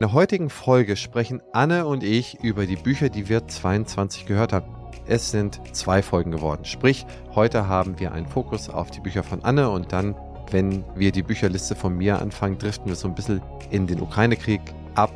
In 0.00 0.06
der 0.06 0.14
heutigen 0.14 0.48
Folge 0.48 0.96
sprechen 0.96 1.42
Anne 1.52 1.84
und 1.84 2.02
ich 2.02 2.42
über 2.42 2.64
die 2.64 2.76
Bücher, 2.76 3.10
die 3.10 3.28
wir 3.28 3.46
22 3.46 4.24
gehört 4.24 4.54
haben. 4.54 4.74
Es 5.06 5.30
sind 5.30 5.60
zwei 5.76 6.00
Folgen 6.00 6.30
geworden. 6.30 6.64
Sprich, 6.64 7.04
heute 7.34 7.68
haben 7.68 8.00
wir 8.00 8.12
einen 8.12 8.26
Fokus 8.26 8.70
auf 8.70 8.90
die 8.90 9.00
Bücher 9.00 9.22
von 9.22 9.44
Anne 9.44 9.68
und 9.68 9.92
dann, 9.92 10.16
wenn 10.50 10.84
wir 10.94 11.12
die 11.12 11.22
Bücherliste 11.22 11.76
von 11.76 11.98
mir 11.98 12.18
anfangen, 12.18 12.56
driften 12.56 12.88
wir 12.88 12.94
so 12.94 13.08
ein 13.08 13.14
bisschen 13.14 13.42
in 13.68 13.86
den 13.86 14.00
Ukraine-Krieg 14.00 14.62
ab. 14.94 15.12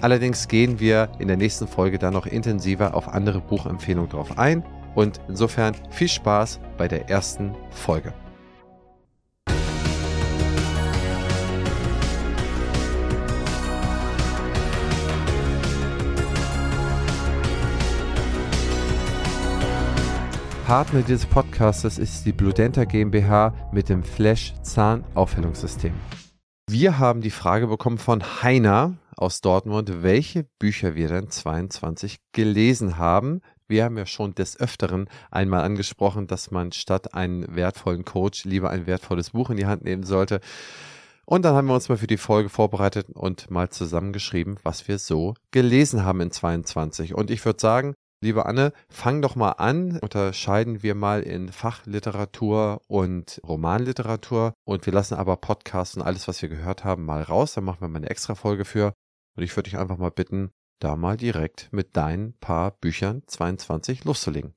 Allerdings 0.00 0.48
gehen 0.48 0.80
wir 0.80 1.10
in 1.20 1.28
der 1.28 1.36
nächsten 1.36 1.68
Folge 1.68 2.00
dann 2.00 2.14
noch 2.14 2.26
intensiver 2.26 2.96
auf 2.96 3.06
andere 3.06 3.40
Buchempfehlungen 3.40 4.10
drauf 4.10 4.36
ein. 4.36 4.64
Und 4.96 5.20
insofern 5.28 5.76
viel 5.90 6.08
Spaß 6.08 6.58
bei 6.76 6.88
der 6.88 7.08
ersten 7.08 7.54
Folge. 7.70 8.12
Partner 20.68 21.00
dieses 21.00 21.24
Podcasts 21.24 21.96
ist 21.96 22.26
die 22.26 22.32
Bludenta 22.32 22.84
GmbH 22.84 23.54
mit 23.72 23.88
dem 23.88 24.02
Flash 24.02 24.52
Zahnaufhellungssystem. 24.60 25.94
Wir 26.68 26.98
haben 26.98 27.22
die 27.22 27.30
Frage 27.30 27.68
bekommen 27.68 27.96
von 27.96 28.22
Heiner 28.42 28.98
aus 29.16 29.40
Dortmund, 29.40 30.02
welche 30.02 30.44
Bücher 30.58 30.94
wir 30.94 31.08
denn 31.08 31.30
22 31.30 32.18
gelesen 32.32 32.98
haben. 32.98 33.40
Wir 33.66 33.84
haben 33.84 33.96
ja 33.96 34.04
schon 34.04 34.34
des 34.34 34.60
Öfteren 34.60 35.08
einmal 35.30 35.62
angesprochen, 35.62 36.26
dass 36.26 36.50
man 36.50 36.72
statt 36.72 37.14
einen 37.14 37.56
wertvollen 37.56 38.04
Coach 38.04 38.44
lieber 38.44 38.68
ein 38.68 38.86
wertvolles 38.86 39.30
Buch 39.30 39.48
in 39.48 39.56
die 39.56 39.64
Hand 39.64 39.84
nehmen 39.84 40.04
sollte. 40.04 40.40
Und 41.24 41.46
dann 41.46 41.54
haben 41.54 41.68
wir 41.68 41.74
uns 41.76 41.88
mal 41.88 41.96
für 41.96 42.06
die 42.06 42.18
Folge 42.18 42.50
vorbereitet 42.50 43.08
und 43.08 43.50
mal 43.50 43.70
zusammengeschrieben, 43.70 44.58
was 44.64 44.86
wir 44.86 44.98
so 44.98 45.32
gelesen 45.50 46.04
haben 46.04 46.20
in 46.20 46.30
22. 46.30 47.14
Und 47.14 47.30
ich 47.30 47.42
würde 47.46 47.58
sagen, 47.58 47.94
Liebe 48.20 48.46
Anne, 48.46 48.72
fang 48.88 49.22
doch 49.22 49.36
mal 49.36 49.52
an. 49.52 50.00
Unterscheiden 50.00 50.82
wir 50.82 50.96
mal 50.96 51.22
in 51.22 51.52
Fachliteratur 51.52 52.82
und 52.88 53.40
Romanliteratur 53.46 54.54
und 54.64 54.86
wir 54.86 54.92
lassen 54.92 55.14
aber 55.14 55.36
Podcasts 55.36 55.96
und 55.96 56.02
alles, 56.02 56.26
was 56.26 56.42
wir 56.42 56.48
gehört 56.48 56.82
haben, 56.82 57.04
mal 57.04 57.22
raus. 57.22 57.54
Da 57.54 57.60
machen 57.60 57.80
wir 57.80 57.88
mal 57.88 57.98
eine 57.98 58.10
extra 58.10 58.34
Folge 58.34 58.64
für. 58.64 58.92
Und 59.36 59.44
ich 59.44 59.54
würde 59.56 59.70
dich 59.70 59.78
einfach 59.78 59.98
mal 59.98 60.10
bitten, 60.10 60.50
da 60.80 60.96
mal 60.96 61.16
direkt 61.16 61.68
mit 61.70 61.96
deinen 61.96 62.32
paar 62.40 62.72
Büchern 62.72 63.22
22 63.28 64.02
loszulegen. 64.02 64.52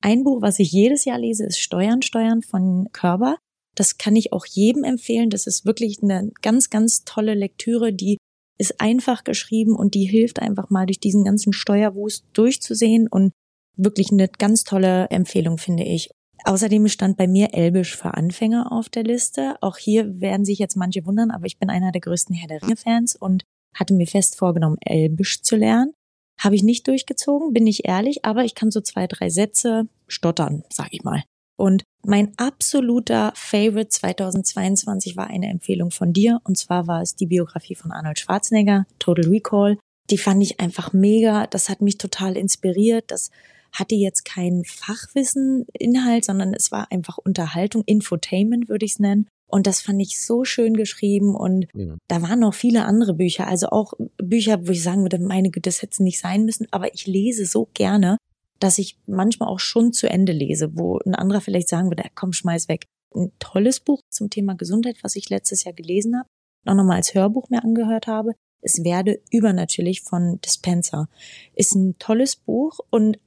Ein 0.00 0.24
Buch, 0.24 0.42
was 0.42 0.58
ich 0.58 0.72
jedes 0.72 1.04
Jahr 1.04 1.18
lese, 1.18 1.46
ist 1.46 1.60
Steuern, 1.60 2.02
Steuern 2.02 2.42
von 2.42 2.88
Körber. 2.92 3.38
Das 3.76 3.96
kann 3.96 4.16
ich 4.16 4.32
auch 4.32 4.44
jedem 4.44 4.82
empfehlen. 4.82 5.30
Das 5.30 5.46
ist 5.46 5.64
wirklich 5.64 6.02
eine 6.02 6.32
ganz, 6.42 6.68
ganz 6.68 7.04
tolle 7.04 7.34
Lektüre, 7.34 7.92
die 7.92 8.18
ist 8.58 8.80
einfach 8.80 9.24
geschrieben 9.24 9.74
und 9.74 9.94
die 9.94 10.04
hilft 10.04 10.40
einfach 10.40 10.70
mal 10.70 10.86
durch 10.86 11.00
diesen 11.00 11.24
ganzen 11.24 11.52
Steuerwust 11.52 12.24
durchzusehen 12.32 13.08
und 13.08 13.32
wirklich 13.76 14.12
eine 14.12 14.28
ganz 14.28 14.64
tolle 14.64 15.06
Empfehlung, 15.10 15.58
finde 15.58 15.84
ich. 15.84 16.10
Außerdem 16.44 16.88
stand 16.88 17.16
bei 17.16 17.26
mir 17.26 17.54
Elbisch 17.54 17.96
für 17.96 18.14
Anfänger 18.14 18.70
auf 18.70 18.88
der 18.88 19.02
Liste. 19.02 19.56
Auch 19.60 19.78
hier 19.78 20.20
werden 20.20 20.44
sich 20.44 20.58
jetzt 20.58 20.76
manche 20.76 21.06
wundern, 21.06 21.30
aber 21.30 21.46
ich 21.46 21.58
bin 21.58 21.70
einer 21.70 21.90
der 21.90 22.02
größten 22.02 22.34
Herr 22.34 22.48
der 22.48 22.62
Ringe-Fans 22.62 23.16
und 23.16 23.44
hatte 23.74 23.94
mir 23.94 24.06
fest 24.06 24.36
vorgenommen, 24.36 24.76
Elbisch 24.80 25.42
zu 25.42 25.56
lernen. 25.56 25.94
Habe 26.38 26.54
ich 26.54 26.62
nicht 26.62 26.86
durchgezogen, 26.86 27.52
bin 27.52 27.66
ich 27.66 27.86
ehrlich, 27.86 28.24
aber 28.24 28.44
ich 28.44 28.54
kann 28.54 28.70
so 28.70 28.80
zwei, 28.80 29.06
drei 29.06 29.30
Sätze 29.30 29.88
stottern, 30.06 30.64
sag 30.68 30.92
ich 30.92 31.02
mal. 31.02 31.22
Und 31.56 31.84
mein 32.04 32.32
absoluter 32.36 33.32
Favorite 33.34 33.88
2022 33.88 35.16
war 35.16 35.28
eine 35.28 35.48
Empfehlung 35.48 35.90
von 35.90 36.12
dir. 36.12 36.40
Und 36.44 36.58
zwar 36.58 36.86
war 36.86 37.02
es 37.02 37.16
die 37.16 37.26
Biografie 37.26 37.74
von 37.74 37.92
Arnold 37.92 38.18
Schwarzenegger, 38.18 38.86
Total 38.98 39.26
Recall. 39.26 39.78
Die 40.10 40.18
fand 40.18 40.42
ich 40.42 40.60
einfach 40.60 40.92
mega. 40.92 41.46
Das 41.46 41.68
hat 41.68 41.80
mich 41.80 41.98
total 41.98 42.36
inspiriert. 42.36 43.04
Das 43.08 43.30
hatte 43.72 43.94
jetzt 43.94 44.24
keinen 44.24 44.64
Fachwissen-Inhalt, 44.64 46.24
sondern 46.24 46.54
es 46.54 46.70
war 46.70 46.90
einfach 46.92 47.18
Unterhaltung, 47.18 47.82
Infotainment 47.86 48.68
würde 48.68 48.86
ich 48.86 48.92
es 48.92 48.98
nennen. 49.00 49.26
Und 49.46 49.66
das 49.66 49.82
fand 49.82 50.00
ich 50.00 50.20
so 50.20 50.44
schön 50.44 50.74
geschrieben. 50.74 51.34
Und 51.34 51.66
ja. 51.74 51.96
da 52.08 52.22
waren 52.22 52.40
noch 52.40 52.54
viele 52.54 52.84
andere 52.84 53.14
Bücher, 53.14 53.46
also 53.46 53.68
auch 53.68 53.92
Bücher, 54.16 54.66
wo 54.66 54.72
ich 54.72 54.82
sagen 54.82 55.02
würde, 55.02 55.18
meine 55.18 55.50
Güte, 55.50 55.68
das 55.68 55.82
hätte 55.82 56.02
nicht 56.02 56.20
sein 56.20 56.44
müssen. 56.44 56.66
Aber 56.70 56.92
ich 56.94 57.06
lese 57.06 57.46
so 57.46 57.68
gerne 57.74 58.16
dass 58.60 58.78
ich 58.78 58.98
manchmal 59.06 59.48
auch 59.48 59.60
schon 59.60 59.92
zu 59.92 60.08
Ende 60.08 60.32
lese, 60.32 60.76
wo 60.76 60.98
ein 60.98 61.14
anderer 61.14 61.40
vielleicht 61.40 61.68
sagen 61.68 61.90
würde, 61.90 62.04
komm, 62.14 62.32
schmeiß 62.32 62.68
weg. 62.68 62.86
Ein 63.14 63.32
tolles 63.38 63.80
Buch 63.80 64.00
zum 64.10 64.30
Thema 64.30 64.54
Gesundheit, 64.54 64.96
was 65.02 65.16
ich 65.16 65.30
letztes 65.30 65.64
Jahr 65.64 65.74
gelesen 65.74 66.18
habe, 66.18 66.28
auch 66.66 66.74
nochmal 66.74 66.96
als 66.96 67.14
Hörbuch 67.14 67.48
mir 67.50 67.62
angehört 67.62 68.06
habe. 68.06 68.32
Es 68.60 68.82
werde 68.82 69.20
übernatürlich 69.30 70.02
von 70.02 70.40
Dispenser. 70.40 71.08
Ist 71.54 71.74
ein 71.74 71.98
tolles 71.98 72.36
Buch 72.36 72.78
und 72.90 73.18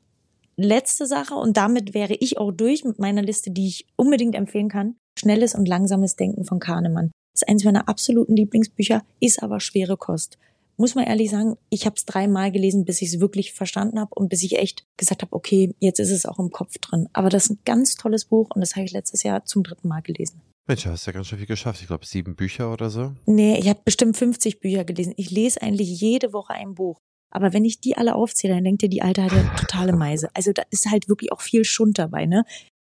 letzte 0.56 1.06
Sache 1.06 1.36
und 1.36 1.56
damit 1.56 1.94
wäre 1.94 2.16
ich 2.16 2.38
auch 2.38 2.52
durch 2.52 2.84
mit 2.84 3.00
meiner 3.00 3.22
Liste, 3.22 3.52
die 3.52 3.68
ich 3.68 3.86
unbedingt 3.96 4.36
empfehlen 4.36 4.70
kann. 4.70 4.96
Schnelles 5.20 5.54
und 5.56 5.68
langsames 5.68 6.16
Denken 6.16 6.46
von 6.46 6.60
Kahnemann. 6.60 7.12
Ist 7.34 7.48
eines 7.48 7.64
meiner 7.64 7.88
absoluten 7.88 8.36
Lieblingsbücher, 8.36 9.04
ist 9.20 9.44
aber 9.44 9.60
schwere 9.60 9.98
Kost 9.98 10.38
muss 10.78 10.96
man 10.96 11.06
ehrlich 11.06 11.32
sagen, 11.32 11.58
ich 11.70 11.86
habe 11.86 11.96
es 11.96 12.06
dreimal 12.06 12.52
gelesen, 12.52 12.86
bis 12.86 13.02
ich 13.02 13.10
es 13.10 13.20
wirklich 13.20 13.54
verstanden 13.54 14.00
habe 14.00 14.14
und 14.16 14.30
bis 14.30 14.44
ich 14.44 14.58
echt 14.58 14.86
gesagt 14.98 15.24
habe, 15.24 15.36
okay, 15.36 15.74
jetzt 15.80 16.00
ist 16.00 16.12
es 16.12 16.26
auch 16.26 16.40
im 16.40 16.52
Kopf 16.52 16.78
drin. 16.78 17.10
Aber 17.14 17.30
das 17.30 17.46
ist 17.46 17.52
ein 17.52 17.60
ganz 17.66 17.96
tolles 17.96 18.26
Buch 18.26 18.50
und 18.54 18.62
das 18.62 18.76
habe 18.76 18.86
ich 18.86 18.92
letztes 18.92 19.24
Jahr 19.24 19.44
zum 19.46 19.64
dritten 19.64 19.88
Mal 19.88 20.02
gelesen. 20.02 20.42
Mensch, 20.68 20.84
du 20.84 20.90
hast 20.90 21.06
ja 21.06 21.14
ganz 21.14 21.28
schön 21.28 21.40
viel 21.40 21.48
geschafft. 21.48 21.82
Ich 21.82 21.88
glaube, 21.88 22.06
sieben 22.06 22.36
Bücher 22.36 22.72
oder 22.72 22.90
so. 22.90 23.14
Nee, 23.26 23.58
ich 23.58 23.70
habe 23.70 23.80
bestimmt 23.86 24.18
50 24.18 24.60
Bücher 24.60 24.84
gelesen. 24.84 25.14
Ich 25.16 25.32
lese 25.32 25.62
eigentlich 25.62 26.00
jede 26.00 26.34
Woche 26.34 26.54
ein 26.54 26.76
Buch. 26.76 27.00
Aber 27.32 27.54
wenn 27.54 27.66
ich 27.66 27.80
die 27.80 27.98
alle 27.98 28.16
aufzähle, 28.16 28.56
dann 28.56 28.64
denkt 28.64 28.84
ihr, 28.84 28.90
die 28.90 29.02
Alte 29.02 29.24
hat 29.24 29.32
ja 29.32 29.44
totale 29.56 29.94
Meise. 29.94 30.30
Also 30.34 30.52
da 30.54 30.64
ist 30.70 30.90
halt 30.90 31.10
wirklich 31.10 31.32
auch 31.32 31.42
viel 31.42 31.64
Schund 31.66 31.98
dabei, 31.98 32.26
ne? 32.26 32.44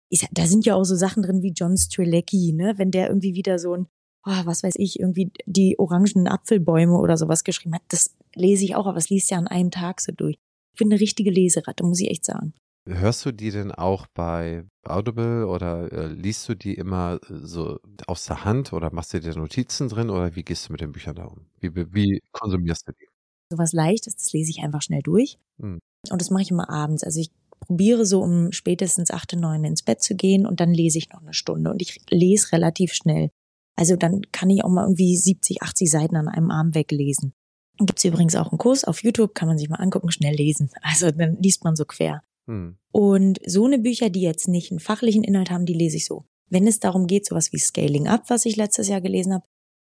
Ich, 0.10 0.28
da 0.32 0.46
sind 0.46 0.66
ja 0.66 0.76
auch 0.76 0.84
so 0.84 0.96
Sachen 0.96 1.24
drin 1.24 1.42
wie 1.42 1.54
John 1.56 1.78
Strelecki, 1.78 2.54
ne? 2.54 2.74
Wenn 2.78 2.92
der 2.92 3.08
irgendwie 3.08 3.34
wieder 3.34 3.60
so 3.60 3.74
ein 3.74 3.88
oh, 4.26 4.46
was 4.46 4.64
weiß 4.64 4.76
ich, 4.78 5.00
irgendwie 5.00 5.32
die 5.46 5.78
orangen 5.80 6.28
Apfelbäume 6.28 6.98
oder 6.98 7.18
sowas 7.18 7.44
geschrieben 7.44 7.76
hat. 7.76 7.82
Das 7.90 8.16
lese 8.36 8.64
ich 8.64 8.76
auch, 8.76 8.88
aber 8.88 8.98
es 8.98 9.10
liest 9.10 9.32
ja 9.32 9.38
an 9.38 9.48
einem 9.48 9.72
Tag 9.72 10.02
so 10.02 10.12
durch. 10.12 10.38
Ich 10.74 10.80
bin 10.80 10.92
eine 10.92 11.00
richtige 11.00 11.32
Leseratte, 11.32 11.84
muss 11.84 12.00
ich 12.00 12.10
echt 12.10 12.26
sagen. 12.26 12.54
Hörst 12.86 13.26
du 13.26 13.32
die 13.32 13.52
denn 13.52 13.72
auch 13.72 14.08
bei 14.08 14.66
Audible 14.84 15.48
oder 15.48 15.92
äh, 15.94 16.08
liest 16.08 16.50
du 16.50 16.56
die 16.56 16.74
immer 16.74 17.20
äh, 17.30 17.38
so 17.42 17.80
aus 18.08 18.26
der 18.26 18.44
Hand 18.44 18.74
oder 18.74 18.94
machst 18.94 19.14
du 19.14 19.22
dir 19.22 19.36
Notizen 19.38 19.88
drin 19.88 20.10
oder 20.10 20.36
wie 20.36 20.44
gehst 20.44 20.68
du 20.68 20.74
mit 20.74 20.82
den 20.82 20.92
Büchern 20.92 21.16
da 21.16 21.26
um? 21.26 21.46
Wie, 21.62 21.74
wie 21.94 22.22
konsumierst 22.34 22.88
du 22.88 22.92
die? 22.92 23.08
So 23.50 23.58
was 23.58 23.72
Leichtes, 23.72 24.16
das 24.18 24.34
lese 24.34 24.52
ich 24.52 24.64
einfach 24.64 24.82
schnell 24.82 25.02
durch. 25.02 25.38
Hm. 25.62 25.80
Und 26.10 26.22
das 26.22 26.30
mache 26.30 26.42
ich 26.42 26.52
immer 26.52 26.70
abends. 26.70 27.04
Also 27.04 27.22
ich 27.22 27.32
probiere 27.62 28.06
so 28.06 28.22
um 28.22 28.52
spätestens 28.52 29.12
acht, 29.12 29.34
neun 29.34 29.64
ins 29.64 29.84
Bett 29.84 30.02
zu 30.02 30.16
gehen 30.16 30.46
und 30.46 30.60
dann 30.60 30.74
lese 30.74 30.98
ich 30.98 31.10
noch 31.10 31.22
eine 31.22 31.34
Stunde. 31.34 31.72
Und 31.72 31.82
ich 31.82 32.02
lese 32.10 32.52
relativ 32.52 32.94
schnell. 32.94 33.30
Also 33.76 33.96
dann 33.96 34.22
kann 34.32 34.50
ich 34.50 34.64
auch 34.64 34.70
mal 34.70 34.84
irgendwie 34.84 35.16
70, 35.18 35.62
80 35.62 35.90
Seiten 35.90 36.16
an 36.16 36.28
einem 36.28 36.52
Arm 36.52 36.76
weglesen. 36.76 37.34
Gibt's 37.80 38.04
übrigens 38.06 38.36
auch 38.36 38.52
einen 38.52 38.60
Kurs 38.60 38.84
auf 38.84 39.04
YouTube, 39.04 39.34
kann 39.34 39.48
man 39.48 39.58
sich 39.58 39.70
mal 39.70 39.78
angucken, 39.78 40.12
schnell 40.12 40.36
lesen. 40.36 40.70
Also 40.82 41.12
dann 41.12 41.38
liest 41.42 41.64
man 41.64 41.76
so 41.76 41.86
quer. 41.86 42.22
Hm. 42.48 42.78
Und 42.92 43.40
so 43.46 43.66
eine 43.66 43.80
Bücher, 43.80 44.10
die 44.10 44.22
jetzt 44.22 44.48
nicht 44.48 44.72
einen 44.72 44.80
fachlichen 44.80 45.24
Inhalt 45.24 45.50
haben, 45.50 45.66
die 45.66 45.74
lese 45.74 45.98
ich 45.98 46.06
so. 46.06 46.26
Wenn 46.50 46.68
es 46.68 46.80
darum 46.80 47.08
geht, 47.08 47.26
sowas 47.26 47.52
wie 47.52 47.58
Scaling 47.58 48.08
Up, 48.08 48.30
was 48.30 48.46
ich 48.46 48.56
letztes 48.58 48.90
Jahr 48.90 49.02
gelesen 49.02 49.34
habe, 49.34 49.46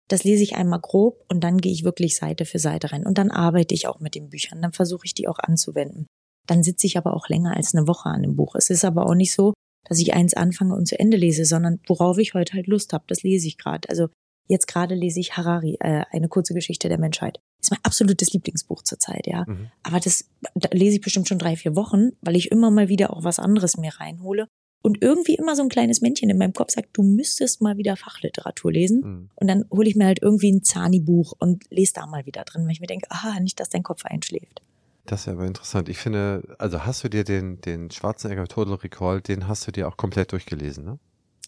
das 0.07 0.23
lese 0.23 0.43
ich 0.43 0.55
einmal 0.55 0.79
grob 0.79 1.23
und 1.29 1.43
dann 1.43 1.57
gehe 1.57 1.71
ich 1.71 1.83
wirklich 1.83 2.15
Seite 2.15 2.45
für 2.45 2.59
Seite 2.59 2.91
rein. 2.91 3.05
Und 3.05 3.17
dann 3.17 3.31
arbeite 3.31 3.73
ich 3.73 3.87
auch 3.87 3.99
mit 3.99 4.15
den 4.15 4.29
Büchern. 4.29 4.61
Dann 4.61 4.71
versuche 4.71 5.05
ich 5.05 5.13
die 5.13 5.27
auch 5.27 5.39
anzuwenden. 5.39 6.07
Dann 6.47 6.63
sitze 6.63 6.87
ich 6.87 6.97
aber 6.97 7.15
auch 7.15 7.27
länger 7.27 7.55
als 7.55 7.73
eine 7.73 7.87
Woche 7.87 8.09
an 8.09 8.21
dem 8.21 8.35
Buch. 8.35 8.55
Es 8.55 8.69
ist 8.69 8.85
aber 8.85 9.07
auch 9.07 9.15
nicht 9.15 9.33
so, 9.33 9.53
dass 9.85 9.99
ich 9.99 10.13
eins 10.13 10.33
anfange 10.33 10.75
und 10.75 10.87
zu 10.87 10.99
Ende 10.99 11.17
lese, 11.17 11.45
sondern 11.45 11.79
worauf 11.87 12.17
ich 12.17 12.33
heute 12.33 12.53
halt 12.53 12.67
Lust 12.67 12.93
habe, 12.93 13.05
das 13.07 13.23
lese 13.23 13.47
ich 13.47 13.57
gerade. 13.57 13.87
Also 13.89 14.09
jetzt 14.47 14.67
gerade 14.67 14.95
lese 14.95 15.19
ich 15.19 15.37
Harari, 15.37 15.77
äh, 15.79 16.03
eine 16.11 16.27
kurze 16.27 16.53
Geschichte 16.53 16.89
der 16.89 16.99
Menschheit. 16.99 17.39
ist 17.61 17.71
mein 17.71 17.79
absolutes 17.83 18.31
Lieblingsbuch 18.33 18.83
zurzeit, 18.83 19.25
ja. 19.25 19.45
Mhm. 19.47 19.71
Aber 19.83 19.99
das 19.99 20.25
da 20.53 20.69
lese 20.71 20.97
ich 20.97 21.01
bestimmt 21.01 21.27
schon 21.27 21.39
drei, 21.39 21.55
vier 21.55 21.75
Wochen, 21.75 22.11
weil 22.21 22.35
ich 22.35 22.51
immer 22.51 22.69
mal 22.69 22.89
wieder 22.89 23.11
auch 23.11 23.23
was 23.23 23.39
anderes 23.39 23.77
mir 23.77 23.91
reinhole. 23.99 24.47
Und 24.83 25.01
irgendwie 25.01 25.33
immer 25.33 25.55
so 25.55 25.63
ein 25.63 25.69
kleines 25.69 26.01
Männchen 26.01 26.29
in 26.29 26.37
meinem 26.37 26.53
Kopf 26.53 26.69
sagt, 26.69 26.89
du 26.93 27.01
müsstest 27.01 27.59
mal 27.59 27.77
wieder 27.77 27.95
Fachliteratur 27.95 28.71
lesen. 28.71 29.01
Mhm. 29.01 29.29
Und 29.33 29.47
dann 29.47 29.65
hole 29.71 29.89
ich 29.89 29.95
mir 29.95 30.05
halt 30.05 30.21
irgendwie 30.21 30.51
ein 30.51 30.63
Zani-Buch 30.63 31.33
und 31.39 31.63
lese 31.71 31.93
da 31.95 32.05
mal 32.05 32.27
wieder 32.27 32.43
drin, 32.43 32.65
weil 32.65 32.73
ich 32.73 32.81
mir 32.81 32.87
denke, 32.87 33.07
ah, 33.09 33.39
nicht, 33.39 33.59
dass 33.59 33.69
dein 33.69 33.81
Kopf 33.81 34.05
einschläft. 34.05 34.61
Das 35.05 35.21
ist 35.21 35.25
ja 35.27 35.33
aber 35.33 35.45
interessant. 35.45 35.89
Ich 35.89 35.97
finde, 35.97 36.55
also 36.57 36.85
hast 36.85 37.03
du 37.03 37.09
dir 37.09 37.23
den, 37.23 37.61
den 37.61 37.91
Schwarzenegger 37.91 38.47
Total 38.47 38.75
Recall, 38.75 39.21
den 39.21 39.47
hast 39.47 39.67
du 39.67 39.71
dir 39.71 39.87
auch 39.87 39.97
komplett 39.97 40.31
durchgelesen, 40.31 40.85
ne? 40.85 40.99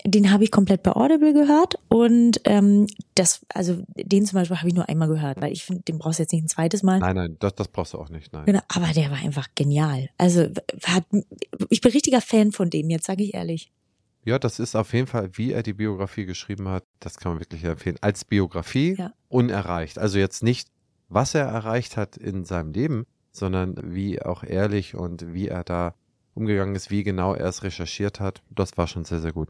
Den 0.05 0.31
habe 0.31 0.43
ich 0.43 0.51
komplett 0.51 0.83
bei 0.83 0.91
Audible 0.91 1.33
gehört 1.33 1.79
und 1.89 2.39
ähm, 2.43 2.85
das, 3.15 3.41
also 3.49 3.81
den 3.95 4.27
zum 4.27 4.37
Beispiel 4.37 4.57
habe 4.57 4.69
ich 4.69 4.75
nur 4.75 4.87
einmal 4.87 5.07
gehört, 5.07 5.41
weil 5.41 5.51
ich 5.51 5.65
finde, 5.65 5.81
den 5.81 5.97
brauchst 5.97 6.19
du 6.19 6.23
jetzt 6.23 6.31
nicht 6.33 6.43
ein 6.43 6.47
zweites 6.47 6.83
Mal. 6.83 6.99
Nein, 6.99 7.15
nein, 7.15 7.37
das, 7.39 7.55
das 7.55 7.67
brauchst 7.67 7.95
du 7.95 7.97
auch 7.97 8.09
nicht, 8.09 8.31
nein. 8.31 8.45
Genau, 8.45 8.61
aber 8.67 8.93
der 8.93 9.09
war 9.09 9.17
einfach 9.17 9.47
genial. 9.55 10.09
Also 10.19 10.49
hat, 10.83 11.03
ich 11.69 11.81
bin 11.81 11.91
richtiger 11.91 12.21
Fan 12.21 12.51
von 12.51 12.69
dem, 12.69 12.91
jetzt 12.91 13.07
sage 13.07 13.23
ich 13.23 13.33
ehrlich. 13.33 13.71
Ja, 14.23 14.37
das 14.37 14.59
ist 14.59 14.75
auf 14.75 14.93
jeden 14.93 15.07
Fall, 15.07 15.31
wie 15.33 15.51
er 15.51 15.63
die 15.63 15.73
Biografie 15.73 16.25
geschrieben 16.25 16.67
hat, 16.67 16.83
das 16.99 17.17
kann 17.17 17.31
man 17.31 17.41
wirklich 17.41 17.63
empfehlen. 17.63 17.97
Als 17.99 18.23
Biografie 18.23 18.95
ja. 18.99 19.13
unerreicht. 19.29 19.97
Also 19.97 20.19
jetzt 20.19 20.43
nicht 20.43 20.67
was 21.09 21.35
er 21.35 21.45
erreicht 21.45 21.97
hat 21.97 22.17
in 22.17 22.45
seinem 22.45 22.71
Leben, 22.71 23.05
sondern 23.37 23.75
wie 23.83 24.21
auch 24.21 24.43
ehrlich 24.43 24.95
und 24.95 25.33
wie 25.33 25.47
er 25.47 25.63
da 25.63 25.95
umgegangen 26.33 26.75
ist, 26.75 26.91
wie 26.91 27.03
genau 27.03 27.33
er 27.33 27.47
es 27.47 27.63
recherchiert 27.63 28.19
hat. 28.19 28.43
Das 28.49 28.77
war 28.77 28.87
schon 28.87 29.05
sehr, 29.05 29.19
sehr 29.19 29.33
gut. 29.33 29.49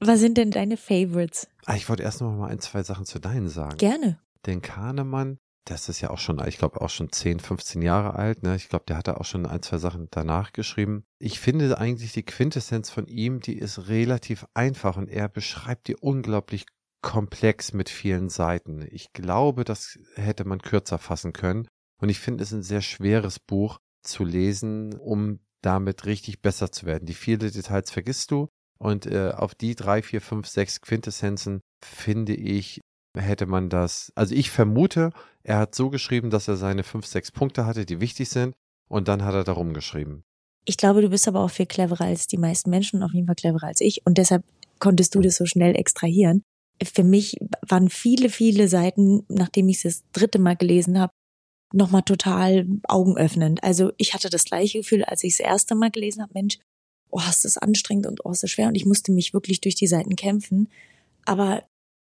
Was 0.00 0.20
sind 0.20 0.38
denn 0.38 0.50
deine 0.50 0.76
Favorites? 0.76 1.48
Ah, 1.66 1.76
ich 1.76 1.88
wollte 1.88 2.02
erst 2.02 2.20
noch 2.20 2.32
mal 2.32 2.48
ein, 2.48 2.60
zwei 2.60 2.82
Sachen 2.82 3.04
zu 3.04 3.18
deinen 3.18 3.48
sagen. 3.48 3.76
Gerne. 3.76 4.18
Den 4.46 4.62
Kahnemann, 4.62 5.38
das 5.66 5.88
ist 5.90 6.00
ja 6.00 6.10
auch 6.10 6.18
schon, 6.18 6.42
ich 6.46 6.56
glaube, 6.56 6.80
auch 6.80 6.88
schon 6.88 7.12
10, 7.12 7.40
15 7.40 7.82
Jahre 7.82 8.14
alt. 8.14 8.42
Ne? 8.42 8.56
Ich 8.56 8.68
glaube, 8.70 8.86
der 8.88 8.96
hat 8.96 9.08
da 9.08 9.14
auch 9.14 9.26
schon 9.26 9.44
ein, 9.44 9.62
zwei 9.62 9.76
Sachen 9.76 10.08
danach 10.10 10.52
geschrieben. 10.52 11.04
Ich 11.18 11.38
finde 11.38 11.76
eigentlich 11.76 12.12
die 12.12 12.22
Quintessenz 12.22 12.90
von 12.90 13.06
ihm, 13.06 13.40
die 13.40 13.58
ist 13.58 13.88
relativ 13.88 14.46
einfach 14.54 14.96
und 14.96 15.08
er 15.08 15.28
beschreibt 15.28 15.88
die 15.88 15.96
unglaublich 15.96 16.66
komplex 17.02 17.72
mit 17.72 17.88
vielen 17.88 18.28
Seiten. 18.28 18.86
Ich 18.90 19.12
glaube, 19.12 19.64
das 19.64 19.98
hätte 20.14 20.44
man 20.44 20.60
kürzer 20.60 20.98
fassen 20.98 21.32
können. 21.32 21.68
Und 22.00 22.08
ich 22.08 22.18
finde 22.18 22.42
es 22.42 22.52
ein 22.52 22.62
sehr 22.62 22.82
schweres 22.82 23.38
Buch 23.38 23.78
zu 24.02 24.24
lesen, 24.24 24.98
um 24.98 25.40
damit 25.62 26.06
richtig 26.06 26.40
besser 26.40 26.72
zu 26.72 26.86
werden. 26.86 27.06
Die 27.06 27.14
viele 27.14 27.50
Details 27.50 27.90
vergisst 27.90 28.30
du 28.30 28.48
und 28.78 29.06
äh, 29.06 29.32
auf 29.32 29.54
die 29.54 29.74
drei, 29.74 30.02
vier, 30.02 30.20
fünf, 30.20 30.48
sechs 30.48 30.80
Quintessenzen 30.80 31.60
finde 31.84 32.34
ich, 32.34 32.80
hätte 33.16 33.46
man 33.46 33.68
das, 33.68 34.12
also 34.14 34.34
ich 34.34 34.50
vermute, 34.50 35.10
er 35.42 35.58
hat 35.58 35.74
so 35.74 35.90
geschrieben, 35.90 36.30
dass 36.30 36.48
er 36.48 36.56
seine 36.56 36.82
fünf, 36.82 37.06
sechs 37.06 37.30
Punkte 37.30 37.66
hatte, 37.66 37.84
die 37.84 38.00
wichtig 38.00 38.30
sind 38.30 38.54
und 38.88 39.08
dann 39.08 39.24
hat 39.24 39.34
er 39.34 39.44
darum 39.44 39.74
geschrieben. 39.74 40.22
Ich 40.64 40.76
glaube, 40.76 41.02
du 41.02 41.10
bist 41.10 41.28
aber 41.28 41.40
auch 41.40 41.50
viel 41.50 41.66
cleverer 41.66 42.04
als 42.04 42.26
die 42.26 42.38
meisten 42.38 42.70
Menschen, 42.70 43.02
auf 43.02 43.12
jeden 43.12 43.26
Fall 43.26 43.34
cleverer 43.34 43.66
als 43.66 43.80
ich 43.80 44.06
und 44.06 44.16
deshalb 44.16 44.44
konntest 44.78 45.14
du 45.14 45.20
das 45.20 45.36
so 45.36 45.44
schnell 45.44 45.76
extrahieren. 45.76 46.42
Für 46.82 47.04
mich 47.04 47.36
waren 47.68 47.90
viele, 47.90 48.30
viele 48.30 48.68
Seiten, 48.68 49.24
nachdem 49.28 49.68
ich 49.68 49.84
es 49.84 50.00
das 50.00 50.10
dritte 50.12 50.38
Mal 50.38 50.56
gelesen 50.56 50.98
habe, 50.98 51.12
nochmal 51.72 52.02
total 52.02 52.66
augenöffnend. 52.84 53.62
Also 53.62 53.92
ich 53.96 54.14
hatte 54.14 54.30
das 54.30 54.44
gleiche 54.44 54.78
Gefühl, 54.78 55.04
als 55.04 55.24
ich 55.24 55.36
das 55.36 55.46
erste 55.46 55.74
Mal 55.74 55.90
gelesen 55.90 56.22
habe, 56.22 56.32
Mensch, 56.34 56.58
oh, 57.10 57.20
ist 57.28 57.44
das 57.44 57.58
anstrengend 57.58 58.06
und 58.06 58.24
oh, 58.24 58.30
ist 58.30 58.42
das 58.42 58.50
schwer 58.50 58.68
und 58.68 58.74
ich 58.74 58.86
musste 58.86 59.12
mich 59.12 59.32
wirklich 59.32 59.60
durch 59.60 59.74
die 59.74 59.86
Seiten 59.86 60.16
kämpfen. 60.16 60.68
Aber 61.24 61.64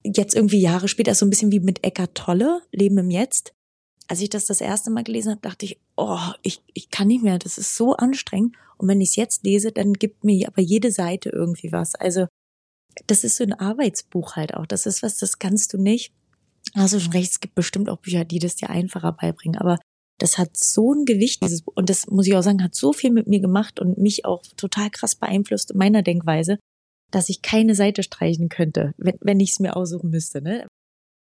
jetzt 0.05 0.35
irgendwie 0.35 0.61
Jahre 0.61 0.89
später, 0.89 1.15
so 1.15 1.27
ein 1.27 1.31
bisschen 1.31 1.53
wie 1.53 1.61
mit 1.61 1.85
Eckart 1.85 2.15
Tolle, 2.15 2.63
Leben 2.73 2.99
im 2.99 3.11
Jetzt. 3.11 3.53
Als 4.09 4.21
ich 4.21 4.31
das 4.31 4.47
das 4.47 4.61
erste 4.61 4.91
Mal 4.91 5.05
gelesen 5.05 5.31
habe, 5.31 5.41
dachte 5.41 5.67
ich, 5.67 5.79
oh, 5.97 6.19
ich, 6.43 6.61
ich 6.75 6.91
kann 6.91 7.09
nicht 7.09 7.23
mehr, 7.23 7.39
das 7.39 7.59
ist 7.59 7.77
so 7.77 7.95
anstrengend. 7.95 8.57
Und 8.77 8.89
wenn 8.89 9.01
ich 9.01 9.11
es 9.11 9.17
jetzt 9.17 9.45
lese, 9.45 9.73
dann 9.73 9.93
gibt 9.93 10.25
mir 10.25 10.49
aber 10.49 10.63
jede 10.63 10.91
Seite 10.91 11.29
irgendwie 11.31 11.71
was. 11.71 11.95
Also 11.95 12.27
das 13.07 13.25
ist 13.25 13.37
so 13.37 13.45
ein 13.45 13.53
Arbeitsbuch 13.53 14.37
halt 14.37 14.55
auch. 14.55 14.67
Das 14.67 14.87
ist 14.87 15.03
was, 15.03 15.17
das 15.17 15.39
kannst 15.39 15.73
du 15.73 15.79
nicht 15.79 16.13
hast 16.75 16.95
du 16.95 17.01
schon 17.01 17.13
recht, 17.13 17.31
es 17.31 17.41
gibt 17.41 17.55
bestimmt 17.55 17.89
auch 17.89 17.99
Bücher, 17.99 18.25
die 18.25 18.39
das 18.39 18.57
dir 18.57 18.71
einfacher 18.71 19.13
beibringen, 19.13 19.61
aber 19.61 19.79
das 20.19 20.39
hat 20.39 20.57
so 20.57 20.93
ein 20.93 21.07
Gewicht, 21.07 21.43
dieses, 21.43 21.63
und 21.63 21.89
das 21.89 22.07
muss 22.09 22.27
ich 22.27 22.35
auch 22.37 22.43
sagen, 22.43 22.63
hat 22.63 22.75
so 22.75 22.93
viel 22.93 23.11
mit 23.11 23.27
mir 23.27 23.41
gemacht 23.41 23.81
und 23.81 23.99
mich 23.99 24.25
auch 24.27 24.43
total 24.57 24.91
krass 24.91 25.15
beeinflusst 25.15 25.71
in 25.71 25.79
meiner 25.79 26.03
Denkweise, 26.03 26.59
dass 27.11 27.29
ich 27.29 27.43
keine 27.43 27.75
Seite 27.75 28.03
streichen 28.03 28.49
könnte, 28.49 28.95
wenn, 28.99 29.17
wenn 29.21 29.41
ich 29.41 29.53
es 29.53 29.61
mir 29.61 29.77
aussuchen 29.77 30.11
müsste, 30.11 30.43
ne? 30.43 30.67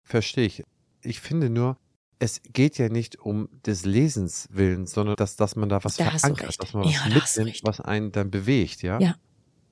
Verstehe 0.04 0.46
ich. 0.46 0.62
Ich 1.02 1.20
finde 1.20 1.50
nur, 1.50 1.76
es 2.18 2.40
geht 2.52 2.78
ja 2.78 2.88
nicht 2.88 3.18
um 3.20 3.48
des 3.66 3.84
Lesens 3.84 4.48
willen, 4.50 4.86
sondern 4.86 5.16
dass, 5.16 5.36
dass 5.36 5.56
man 5.56 5.68
da 5.68 5.84
was 5.84 5.96
da 5.96 6.10
verankert, 6.10 6.56
dass 6.58 6.72
man 6.72 6.84
was 6.84 6.94
ja, 6.94 7.08
mitnimmt, 7.08 7.60
was 7.64 7.80
einen 7.80 8.12
dann 8.12 8.30
bewegt, 8.30 8.82
ja? 8.82 8.98
Ja. 9.00 9.16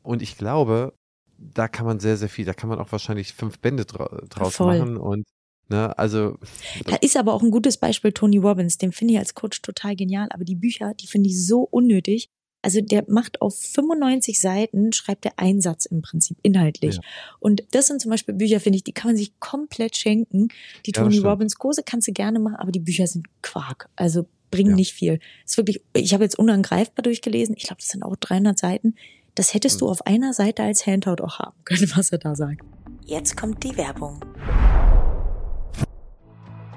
Und 0.03 0.21
ich 0.21 0.37
glaube, 0.37 0.93
da 1.38 1.67
kann 1.67 1.87
man 1.87 1.99
sehr, 1.99 2.19
sehr 2.19 2.29
viel, 2.29 2.44
da 2.44 2.53
kann 2.53 2.69
man 2.69 2.79
auch 2.79 2.93
wahrscheinlich 2.93 3.32
fünf 3.32 3.59
Bände 3.59 3.87
draus 3.87 4.56
Voll. 4.56 4.79
machen 4.79 4.97
und 4.99 5.25
Ne, 5.69 5.96
also. 5.99 6.38
Da 6.87 6.96
ist 6.96 7.16
aber 7.16 7.32
auch 7.32 7.43
ein 7.43 7.50
gutes 7.50 7.78
Beispiel 7.78 8.12
Tony 8.12 8.38
Robbins. 8.38 8.78
Den 8.78 8.93
finde 8.93 9.14
ich 9.14 9.19
als 9.19 9.34
Coach 9.34 9.62
total 9.62 9.96
genial. 9.96 10.28
Aber 10.31 10.44
die 10.44 10.56
Bücher, 10.56 10.94
die 10.94 11.06
finde 11.06 11.31
ich 11.31 11.46
so 11.46 11.61
unnötig. 11.62 12.28
Also 12.64 12.81
der 12.81 13.05
macht 13.08 13.43
auf 13.43 13.58
95 13.58 14.40
Seiten, 14.40 14.93
schreibt 14.94 15.25
der 15.25 15.38
Einsatz 15.38 15.84
im 15.84 16.00
Prinzip 16.00 16.38
inhaltlich. 16.43 16.94
Ja. 16.94 17.00
Und 17.38 17.62
das 17.72 17.88
sind 17.88 18.00
zum 18.00 18.11
Beispiel 18.11 18.34
Bücher, 18.34 18.58
finde 18.58 18.78
ich, 18.78 18.84
die 18.84 18.93
kann 18.93 19.11
man 19.11 19.16
sich 19.19 19.38
komplett 19.38 19.99
schenken. 19.99 20.49
Die 20.87 20.93
ja, 20.94 21.02
Tony 21.02 21.19
Robbins 21.19 21.56
Kurse 21.56 21.82
kannst 21.84 22.08
du 22.08 22.12
gerne 22.12 22.38
machen, 22.38 22.56
aber 22.56 22.72
die 22.72 22.81
Bücher 22.81 23.06
sind 23.06 23.26
Quark. 23.43 23.90
Also 23.96 24.26
bringen 24.50 24.70
ja. 24.70 24.76
nicht 24.76 24.94
viel. 24.94 25.20
ist 25.44 25.58
wirklich, 25.58 25.82
ich 25.93 26.14
habe 26.14 26.25
jetzt 26.25 26.38
unangreifbar 26.38 27.02
durchgelesen. 27.02 27.55
Ich 27.58 27.64
glaube, 27.64 27.81
das 27.81 27.88
sind 27.88 28.02
auch 28.02 28.16
300 28.16 28.58
Seiten. 28.58 28.94
Das 29.34 29.52
hättest 29.52 29.75
hm. 29.75 29.87
du 29.87 29.90
auf 29.90 30.06
einer 30.06 30.32
Seite 30.32 30.62
als 30.62 30.87
Handout 30.87 31.22
auch 31.22 31.40
haben 31.40 31.56
können, 31.64 31.90
was 31.96 32.12
er 32.12 32.19
da 32.19 32.34
sagt. 32.34 32.62
Jetzt 33.05 33.37
kommt 33.37 33.62
die 33.62 33.76
Werbung. 33.76 34.20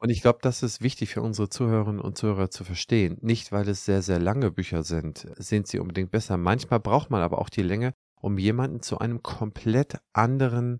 Und 0.00 0.10
ich 0.10 0.22
glaube, 0.22 0.38
das 0.42 0.62
ist 0.62 0.80
wichtig 0.80 1.10
für 1.10 1.22
unsere 1.22 1.48
Zuhörerinnen 1.48 2.00
und 2.00 2.16
Zuhörer 2.16 2.50
zu 2.50 2.62
verstehen. 2.62 3.18
Nicht, 3.20 3.50
weil 3.50 3.68
es 3.68 3.84
sehr, 3.84 4.00
sehr 4.00 4.20
lange 4.20 4.50
Bücher 4.52 4.84
sind, 4.84 5.26
sind 5.36 5.66
sie 5.66 5.80
unbedingt 5.80 6.12
besser. 6.12 6.36
Manchmal 6.36 6.78
braucht 6.78 7.10
man 7.10 7.20
aber 7.20 7.38
auch 7.38 7.48
die 7.48 7.62
Länge, 7.62 7.94
um 8.20 8.38
jemanden 8.38 8.80
zu 8.80 8.98
einem 8.98 9.22
komplett 9.22 9.98
anderen 10.12 10.78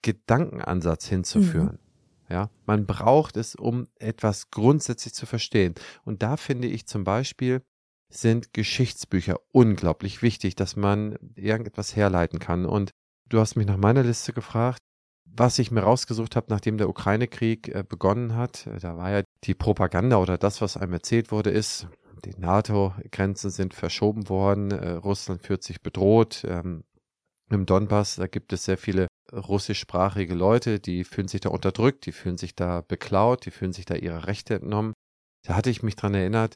Gedankenansatz 0.00 1.06
hinzuführen. 1.06 1.78
Mhm. 1.80 2.30
Ja, 2.30 2.50
man 2.64 2.86
braucht 2.86 3.36
es, 3.36 3.54
um 3.54 3.88
etwas 3.96 4.50
grundsätzlich 4.50 5.12
zu 5.12 5.26
verstehen. 5.26 5.74
Und 6.04 6.22
da 6.22 6.38
finde 6.38 6.68
ich 6.68 6.86
zum 6.86 7.04
Beispiel, 7.04 7.62
sind 8.08 8.54
Geschichtsbücher 8.54 9.38
unglaublich 9.52 10.22
wichtig, 10.22 10.54
dass 10.54 10.76
man 10.76 11.18
irgendetwas 11.34 11.94
herleiten 11.94 12.38
kann. 12.38 12.64
Und 12.64 12.90
du 13.28 13.38
hast 13.38 13.56
mich 13.56 13.66
nach 13.66 13.76
meiner 13.76 14.02
Liste 14.02 14.32
gefragt 14.32 14.78
was 15.36 15.58
ich 15.58 15.70
mir 15.70 15.80
rausgesucht 15.82 16.36
habe, 16.36 16.46
nachdem 16.50 16.78
der 16.78 16.88
Ukraine-Krieg 16.88 17.68
äh, 17.68 17.84
begonnen 17.86 18.36
hat, 18.36 18.66
äh, 18.66 18.78
da 18.78 18.96
war 18.96 19.10
ja 19.10 19.22
die 19.44 19.54
Propaganda 19.54 20.18
oder 20.18 20.38
das, 20.38 20.60
was 20.60 20.76
einem 20.76 20.92
erzählt 20.92 21.32
wurde, 21.32 21.50
ist, 21.50 21.88
die 22.24 22.38
NATO-Grenzen 22.38 23.50
sind 23.50 23.74
verschoben 23.74 24.28
worden, 24.28 24.70
äh, 24.70 24.92
Russland 24.92 25.42
fühlt 25.42 25.62
sich 25.62 25.82
bedroht. 25.82 26.44
Ähm, 26.48 26.84
Im 27.50 27.66
Donbass, 27.66 28.16
da 28.16 28.26
gibt 28.26 28.52
es 28.52 28.64
sehr 28.64 28.78
viele 28.78 29.08
russischsprachige 29.32 30.34
Leute, 30.34 30.80
die 30.80 31.04
fühlen 31.04 31.28
sich 31.28 31.40
da 31.40 31.50
unterdrückt, 31.50 32.06
die 32.06 32.12
fühlen 32.12 32.38
sich 32.38 32.54
da 32.54 32.80
beklaut, 32.80 33.46
die 33.46 33.50
fühlen 33.50 33.72
sich 33.72 33.84
da 33.84 33.94
ihre 33.94 34.26
Rechte 34.26 34.54
entnommen. 34.54 34.94
Da 35.42 35.54
hatte 35.54 35.70
ich 35.70 35.82
mich 35.82 35.96
dran 35.96 36.14
erinnert, 36.14 36.54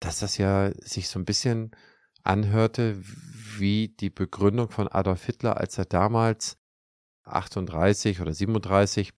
dass 0.00 0.18
das 0.18 0.36
ja 0.36 0.72
sich 0.80 1.08
so 1.08 1.18
ein 1.18 1.24
bisschen 1.24 1.70
anhörte 2.22 2.98
wie 3.58 3.88
die 3.88 4.10
Begründung 4.10 4.68
von 4.68 4.88
Adolf 4.88 5.24
Hitler, 5.24 5.56
als 5.56 5.78
er 5.78 5.86
damals 5.86 6.58
38 7.26 8.20
oder 8.20 8.32
37 8.32 9.12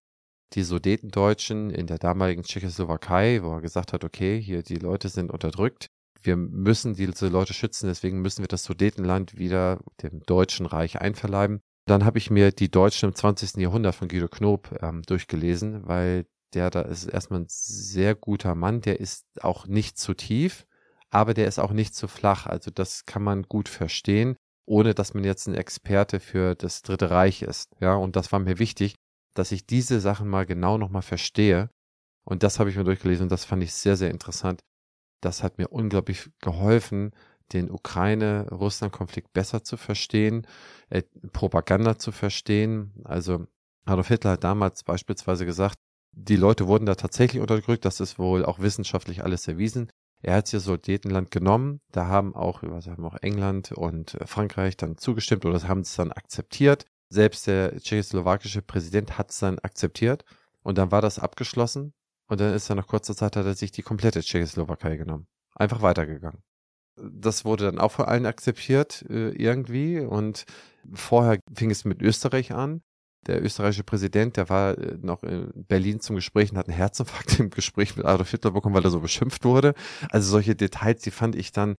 die 0.54 0.62
Sudetendeutschen 0.62 1.70
in 1.70 1.86
der 1.86 1.98
damaligen 1.98 2.42
Tschechoslowakei, 2.42 3.42
wo 3.42 3.52
er 3.52 3.60
gesagt 3.60 3.92
hat, 3.92 4.04
okay, 4.04 4.40
hier 4.40 4.62
die 4.62 4.76
Leute 4.76 5.08
sind 5.08 5.30
unterdrückt. 5.30 5.88
Wir 6.22 6.36
müssen 6.36 6.94
diese 6.94 7.28
Leute 7.28 7.52
schützen, 7.52 7.86
deswegen 7.86 8.20
müssen 8.22 8.42
wir 8.42 8.48
das 8.48 8.64
Sudetenland 8.64 9.38
wieder 9.38 9.80
dem 10.02 10.20
Deutschen 10.20 10.66
Reich 10.66 11.00
einverleiben. 11.00 11.60
Dann 11.86 12.04
habe 12.04 12.18
ich 12.18 12.30
mir 12.30 12.50
die 12.50 12.70
Deutschen 12.70 13.10
im 13.10 13.14
20. 13.14 13.56
Jahrhundert 13.56 13.94
von 13.94 14.08
Guido 14.08 14.28
Knob 14.28 14.76
ähm, 14.82 15.02
durchgelesen, 15.02 15.86
weil 15.86 16.26
der 16.54 16.70
da 16.70 16.82
ist 16.82 17.06
erstmal 17.06 17.40
ein 17.40 17.46
sehr 17.48 18.14
guter 18.14 18.54
Mann, 18.54 18.80
der 18.80 19.00
ist 19.00 19.26
auch 19.42 19.66
nicht 19.66 19.98
zu 19.98 20.14
tief, 20.14 20.66
aber 21.10 21.34
der 21.34 21.46
ist 21.46 21.58
auch 21.58 21.72
nicht 21.72 21.94
zu 21.94 22.08
flach. 22.08 22.46
Also 22.46 22.70
das 22.70 23.06
kann 23.06 23.22
man 23.22 23.42
gut 23.44 23.68
verstehen 23.68 24.36
ohne 24.68 24.94
dass 24.94 25.14
man 25.14 25.24
jetzt 25.24 25.48
ein 25.48 25.54
Experte 25.54 26.20
für 26.20 26.54
das 26.54 26.82
Dritte 26.82 27.10
Reich 27.10 27.42
ist. 27.42 27.74
Ja, 27.80 27.94
und 27.94 28.16
das 28.16 28.32
war 28.32 28.38
mir 28.38 28.58
wichtig, 28.58 28.94
dass 29.34 29.52
ich 29.52 29.66
diese 29.66 30.00
Sachen 30.00 30.28
mal 30.28 30.46
genau 30.46 30.78
nochmal 30.78 31.02
verstehe. 31.02 31.70
Und 32.24 32.42
das 32.42 32.58
habe 32.58 32.70
ich 32.70 32.76
mir 32.76 32.84
durchgelesen 32.84 33.24
und 33.24 33.32
das 33.32 33.44
fand 33.46 33.62
ich 33.62 33.72
sehr, 33.72 33.96
sehr 33.96 34.10
interessant. 34.10 34.60
Das 35.22 35.42
hat 35.42 35.58
mir 35.58 35.68
unglaublich 35.68 36.30
geholfen, 36.40 37.12
den 37.52 37.70
Ukraine-Russland-Konflikt 37.70 39.32
besser 39.32 39.64
zu 39.64 39.76
verstehen, 39.78 40.46
äh, 40.90 41.02
Propaganda 41.32 41.98
zu 41.98 42.12
verstehen. 42.12 42.92
Also 43.04 43.46
Adolf 43.86 44.08
Hitler 44.08 44.32
hat 44.32 44.44
damals 44.44 44.84
beispielsweise 44.84 45.46
gesagt, 45.46 45.78
die 46.12 46.36
Leute 46.36 46.66
wurden 46.66 46.86
da 46.86 46.94
tatsächlich 46.94 47.40
unterdrückt, 47.40 47.84
das 47.84 48.00
ist 48.00 48.18
wohl 48.18 48.44
auch 48.44 48.58
wissenschaftlich 48.58 49.24
alles 49.24 49.48
erwiesen. 49.48 49.90
Er 50.20 50.34
hat 50.34 50.48
hier 50.48 50.60
Sudetenland 50.60 51.30
genommen, 51.30 51.80
da 51.92 52.06
haben 52.06 52.34
auch, 52.34 52.62
was 52.62 52.88
haben 52.88 53.04
auch 53.04 53.16
England 53.22 53.72
und 53.72 54.14
äh, 54.14 54.26
Frankreich 54.26 54.76
dann 54.76 54.96
zugestimmt 54.96 55.44
oder 55.44 55.62
haben 55.68 55.80
es 55.80 55.94
dann 55.94 56.12
akzeptiert. 56.12 56.86
Selbst 57.08 57.46
der 57.46 57.78
tschechoslowakische 57.78 58.62
Präsident 58.62 59.16
hat 59.16 59.30
es 59.30 59.38
dann 59.38 59.58
akzeptiert. 59.60 60.24
Und 60.62 60.76
dann 60.76 60.90
war 60.90 61.00
das 61.00 61.18
abgeschlossen 61.18 61.94
und 62.26 62.40
dann 62.40 62.52
ist 62.52 62.68
er 62.68 62.76
nach 62.76 62.86
kurzer 62.86 63.16
Zeit 63.16 63.36
hat 63.36 63.46
er 63.46 63.54
sich 63.54 63.70
die 63.70 63.82
komplette 63.82 64.20
Tschechoslowakei 64.20 64.96
genommen. 64.96 65.26
Einfach 65.54 65.82
weitergegangen. 65.82 66.42
Das 66.96 67.44
wurde 67.44 67.64
dann 67.64 67.78
auch 67.78 67.92
von 67.92 68.06
allen 68.06 68.26
akzeptiert 68.26 69.04
äh, 69.08 69.30
irgendwie 69.30 70.00
und 70.00 70.44
vorher 70.92 71.38
fing 71.54 71.70
es 71.70 71.84
mit 71.84 72.02
Österreich 72.02 72.52
an. 72.52 72.82
Der 73.26 73.42
österreichische 73.42 73.84
Präsident, 73.84 74.36
der 74.36 74.48
war 74.48 74.78
äh, 74.78 74.96
noch 75.00 75.22
in 75.22 75.50
Berlin 75.54 76.00
zum 76.00 76.16
Gespräch 76.16 76.50
und 76.50 76.58
hat 76.58 76.68
einen 76.68 76.76
Herzinfarkt 76.76 77.40
im 77.40 77.50
Gespräch 77.50 77.96
mit 77.96 78.06
Adolf 78.06 78.30
Hitler 78.30 78.52
bekommen, 78.52 78.74
weil 78.74 78.84
er 78.84 78.90
so 78.90 79.00
beschimpft 79.00 79.44
wurde. 79.44 79.74
Also 80.10 80.30
solche 80.30 80.54
Details, 80.54 81.02
die 81.02 81.10
fand 81.10 81.36
ich 81.36 81.52
dann 81.52 81.74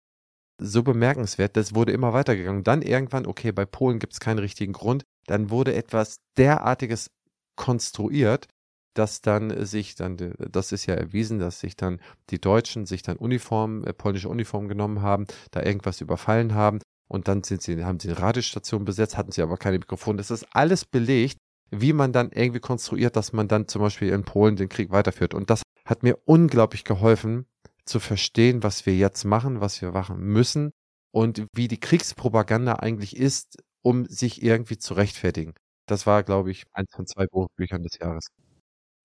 so 0.60 0.82
bemerkenswert. 0.82 1.56
Das 1.56 1.74
wurde 1.74 1.92
immer 1.92 2.12
weitergegangen. 2.12 2.64
Dann 2.64 2.82
irgendwann, 2.82 3.26
okay, 3.26 3.52
bei 3.52 3.64
Polen 3.64 3.98
gibt 3.98 4.14
es 4.14 4.20
keinen 4.20 4.40
richtigen 4.40 4.72
Grund. 4.72 5.04
Dann 5.26 5.50
wurde 5.50 5.74
etwas 5.74 6.18
derartiges 6.36 7.10
konstruiert, 7.56 8.48
dass 8.94 9.20
dann 9.20 9.64
sich 9.64 9.94
dann, 9.94 10.34
das 10.38 10.72
ist 10.72 10.86
ja 10.86 10.94
erwiesen, 10.94 11.38
dass 11.38 11.60
sich 11.60 11.76
dann 11.76 12.00
die 12.30 12.40
Deutschen 12.40 12.84
sich 12.86 13.02
dann 13.02 13.16
Uniformen, 13.16 13.84
äh, 13.84 13.92
polnische 13.92 14.28
Uniformen 14.28 14.68
genommen 14.68 15.02
haben, 15.02 15.26
da 15.52 15.62
irgendwas 15.62 16.00
überfallen 16.00 16.54
haben 16.54 16.80
und 17.08 17.28
dann 17.28 17.42
sind 17.42 17.62
sie, 17.62 17.84
haben 17.84 18.00
sie 18.00 18.08
eine 18.08 18.18
Radiostation 18.18 18.84
besetzt, 18.84 19.16
hatten 19.16 19.32
sie 19.32 19.42
aber 19.42 19.56
keine 19.56 19.78
Mikrofone. 19.78 20.18
Das 20.18 20.30
ist 20.30 20.46
alles 20.52 20.84
belegt, 20.84 21.38
wie 21.70 21.92
man 21.92 22.12
dann 22.12 22.30
irgendwie 22.30 22.60
konstruiert, 22.60 23.16
dass 23.16 23.32
man 23.32 23.48
dann 23.48 23.68
zum 23.68 23.82
Beispiel 23.82 24.10
in 24.10 24.24
Polen 24.24 24.56
den 24.56 24.68
Krieg 24.68 24.90
weiterführt. 24.90 25.34
Und 25.34 25.50
das 25.50 25.62
hat 25.84 26.02
mir 26.02 26.18
unglaublich 26.24 26.84
geholfen, 26.84 27.46
zu 27.84 28.00
verstehen, 28.00 28.62
was 28.62 28.86
wir 28.86 28.94
jetzt 28.94 29.24
machen, 29.24 29.60
was 29.60 29.80
wir 29.80 29.92
machen 29.92 30.18
müssen 30.18 30.72
und 31.10 31.46
wie 31.54 31.68
die 31.68 31.80
Kriegspropaganda 31.80 32.74
eigentlich 32.74 33.16
ist, 33.16 33.56
um 33.82 34.06
sich 34.06 34.42
irgendwie 34.42 34.78
zu 34.78 34.94
rechtfertigen. 34.94 35.54
Das 35.86 36.06
war, 36.06 36.22
glaube 36.22 36.50
ich, 36.50 36.64
eins 36.72 36.90
von 36.94 37.06
zwei 37.06 37.26
Buchbüchern 37.26 37.82
des 37.82 37.98
Jahres. 37.98 38.28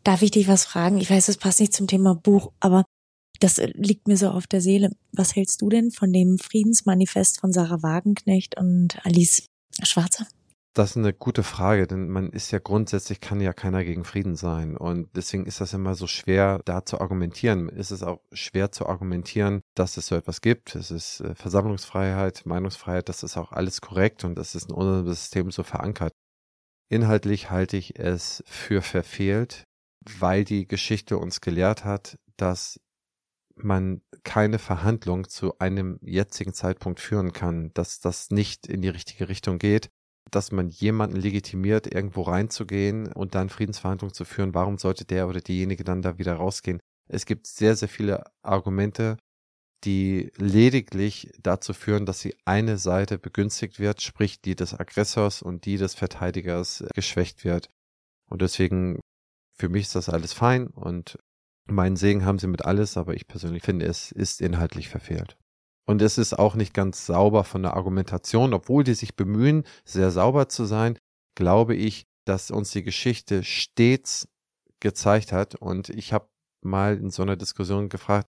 Darf 0.04 0.22
ich 0.22 0.32
dich 0.32 0.50
was 0.50 0.66
fragen? 0.66 0.98
Ich 0.98 1.10
weiß, 1.10 1.30
es 1.30 1.38
passt 1.38 1.62
nicht 1.62 1.74
zum 1.74 1.88
Thema 1.88 2.14
Buch, 2.14 2.52
aber 2.60 2.84
das 3.44 3.58
äh, 3.58 3.72
liegt 3.76 4.08
mir 4.08 4.18
so 4.18 4.30
auf 4.30 4.48
der 4.48 4.62
Seele. 4.62 4.92
Was 5.12 5.36
hältst 5.36 5.62
du 5.62 5.70
denn 5.70 5.92
von 5.92 6.12
dem 6.14 6.38
Friedensmanifest 6.40 7.42
von 7.42 7.52
Sarah 7.52 7.84
Wagenknecht 7.84 8.58
und 8.58 9.06
Alice 9.06 9.48
Schwarzer? 9.84 10.26
Das 10.76 10.92
ist 10.92 10.98
eine 10.98 11.14
gute 11.14 11.44
Frage, 11.44 11.86
denn 11.86 12.10
man 12.10 12.32
ist 12.32 12.50
ja 12.50 12.58
grundsätzlich, 12.58 13.22
kann 13.22 13.40
ja 13.42 13.54
keiner 13.54 13.84
gegen 13.84 14.06
Frieden 14.06 14.36
sein. 14.36 14.76
Und 14.76 15.10
deswegen 15.16 15.46
ist 15.46 15.62
das 15.62 15.74
immer 15.74 15.94
so 15.94 16.08
schwer, 16.08 16.62
da 16.66 16.84
zu 16.84 17.00
argumentieren. 17.00 17.70
Ist 17.70 17.92
es 17.92 18.02
auch 18.02 18.22
schwer 18.32 18.72
zu 18.72 18.88
argumentieren, 18.88 19.62
dass 19.76 19.98
es 19.98 20.08
so 20.08 20.16
etwas 20.16 20.42
gibt. 20.42 20.74
Es 20.74 20.90
ist 20.90 21.20
äh, 21.20 21.36
Versammlungsfreiheit, 21.36 22.48
Meinungsfreiheit, 22.48 23.08
das 23.08 23.22
ist 23.22 23.38
auch 23.38 23.52
alles 23.52 23.82
korrekt 23.82 24.24
und 24.24 24.36
das 24.36 24.56
ist 24.56 24.70
in 24.70 24.76
unserem 24.76 25.08
System 25.08 25.52
so 25.52 25.62
verankert. 25.62 26.14
Inhaltlich 26.90 27.52
halte 27.52 27.78
ich 27.78 28.00
es 28.00 28.44
für 28.48 28.82
verfehlt, 28.82 29.64
weil 30.20 30.44
die 30.44 30.68
Geschichte 30.68 31.18
uns 31.18 31.40
gelehrt 31.40 31.86
hat, 31.86 32.18
dass 32.38 32.80
man 33.56 34.02
keine 34.24 34.60
Verhandlung 34.60 35.28
zu 35.30 35.58
einem 35.60 36.00
jetzigen 36.02 36.54
Zeitpunkt 36.54 37.00
führen 37.00 37.34
kann, 37.34 37.72
dass 37.74 38.00
das 38.00 38.32
nicht 38.32 38.68
in 38.68 38.82
die 38.82 38.90
richtige 38.90 39.30
Richtung 39.30 39.60
geht, 39.60 39.90
dass 40.32 40.52
man 40.52 40.70
jemanden 40.70 41.18
legitimiert, 41.18 41.94
irgendwo 41.94 42.24
reinzugehen 42.24 43.12
und 43.12 43.36
dann 43.36 43.50
Friedensverhandlungen 43.50 44.14
zu 44.14 44.26
führen. 44.26 44.54
Warum 44.54 44.78
sollte 44.78 45.06
der 45.06 45.28
oder 45.28 45.42
diejenige 45.42 45.84
dann 45.84 46.02
da 46.02 46.18
wieder 46.18 46.34
rausgehen? 46.36 46.80
Es 47.08 47.26
gibt 47.26 47.48
sehr, 47.48 47.76
sehr 47.76 47.90
viele 47.90 48.24
Argumente, 48.42 49.18
die 49.84 50.32
lediglich 50.38 51.32
dazu 51.40 51.74
führen, 51.74 52.06
dass 52.06 52.20
die 52.20 52.36
eine 52.46 52.78
Seite 52.78 53.18
begünstigt 53.20 53.80
wird, 53.80 54.02
sprich 54.02 54.42
die 54.42 54.56
des 54.56 54.74
Aggressors 54.74 55.42
und 55.42 55.66
die 55.66 55.78
des 55.78 55.94
Verteidigers 55.94 56.86
geschwächt 56.94 57.44
wird. 57.44 57.70
Und 58.30 58.42
deswegen, 58.42 59.00
für 59.56 59.70
mich 59.70 59.84
ist 59.84 59.96
das 59.96 60.10
alles 60.10 60.34
fein 60.34 60.68
und 60.68 61.20
meinen 61.66 61.96
Segen 61.96 62.26
haben 62.26 62.40
sie 62.40 62.48
mit 62.48 62.66
alles, 62.66 62.98
aber 62.98 63.14
ich 63.14 63.28
persönlich 63.28 63.64
finde, 63.64 63.86
es 63.86 64.12
ist 64.12 64.42
inhaltlich 64.42 64.90
verfehlt. 64.90 65.38
Und 65.86 66.02
es 66.02 66.18
ist 66.18 66.38
auch 66.38 66.56
nicht 66.56 66.74
ganz 66.74 67.06
sauber 67.06 67.44
von 67.44 67.64
der 67.64 67.76
Argumentation, 67.76 68.54
obwohl 68.54 68.84
die 68.84 68.94
sich 68.94 69.16
bemühen, 69.16 69.64
sehr 69.84 70.12
sauber 70.12 70.48
zu 70.48 70.66
sein, 70.66 70.98
glaube 71.36 71.76
ich, 71.76 72.06
dass 72.26 72.52
uns 72.52 72.72
die 72.72 72.84
Geschichte 72.84 73.44
stets 73.44 74.28
gezeigt 74.80 75.32
hat. 75.32 75.56
Und 75.56 75.90
ich 75.90 76.14
habe 76.14 76.30
mal 76.62 76.98
in 76.98 77.10
so 77.10 77.24
einer 77.24 77.36
Diskussion 77.36 77.90
gefragt, 77.90 78.28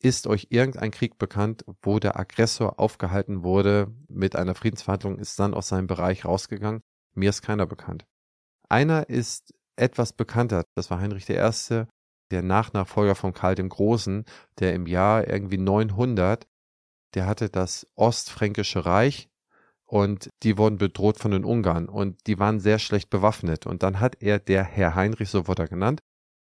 ist 0.00 0.26
euch 0.26 0.48
irgendein 0.50 0.90
Krieg 0.90 1.18
bekannt, 1.18 1.64
wo 1.82 1.98
der 1.98 2.18
Aggressor 2.18 2.78
aufgehalten 2.78 3.44
wurde 3.44 3.92
mit 4.08 4.36
einer 4.36 4.54
Friedensverhandlung, 4.54 5.18
ist 5.18 5.38
dann 5.38 5.54
aus 5.54 5.68
seinem 5.68 5.86
Bereich 5.86 6.24
rausgegangen? 6.24 6.82
Mir 7.14 7.30
ist 7.30 7.42
keiner 7.42 7.66
bekannt. 7.66 8.04
Einer 8.68 9.08
ist 9.08 9.52
etwas 9.76 10.12
bekannter, 10.12 10.64
das 10.74 10.90
war 10.90 11.00
Heinrich 11.00 11.28
I., 11.28 11.84
der 12.32 12.42
Nachnachfolger 12.42 13.14
von 13.14 13.32
Karl 13.32 13.54
dem 13.54 13.68
Großen, 13.68 14.24
der 14.58 14.74
im 14.74 14.86
Jahr 14.86 15.28
irgendwie 15.28 15.58
900, 15.58 16.46
der 17.14 17.26
hatte 17.26 17.50
das 17.50 17.86
Ostfränkische 17.94 18.84
Reich 18.84 19.28
und 19.84 20.30
die 20.42 20.56
wurden 20.56 20.78
bedroht 20.78 21.18
von 21.18 21.32
den 21.32 21.44
Ungarn 21.44 21.88
und 21.88 22.26
die 22.26 22.38
waren 22.38 22.60
sehr 22.60 22.78
schlecht 22.78 23.10
bewaffnet. 23.10 23.66
Und 23.66 23.82
dann 23.82 24.00
hat 24.00 24.16
er, 24.20 24.38
der 24.38 24.64
Herr 24.64 24.94
Heinrich, 24.94 25.28
so 25.28 25.46
wurde 25.46 25.64
er 25.64 25.68
genannt, 25.68 26.00